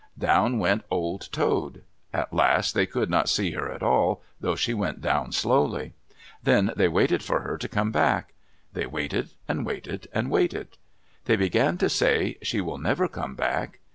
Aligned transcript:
Down 0.17 0.57
went 0.57 0.81
Old 0.89 1.29
Toad. 1.31 1.83
At 2.11 2.33
last 2.33 2.73
they 2.73 2.87
could 2.87 3.07
not 3.07 3.29
see 3.29 3.51
her 3.51 3.69
at 3.69 3.83
all, 3.83 4.23
though 4.39 4.55
she 4.55 4.73
went 4.73 4.99
down 4.99 5.31
slowly. 5.31 5.93
Then 6.41 6.71
they 6.75 6.87
waited 6.87 7.21
for 7.21 7.41
her 7.41 7.55
to 7.59 7.67
come 7.69 7.91
back. 7.91 8.33
They 8.73 8.87
waited, 8.87 9.29
and 9.47 9.63
waited, 9.63 10.07
and 10.11 10.31
waited. 10.31 10.77
They 11.25 11.35
began 11.35 11.77
to 11.77 11.87
say, 11.87 12.39
"She 12.41 12.61
will 12.61 12.79
never 12.79 13.07
come 13.07 13.35
back." 13.35 13.77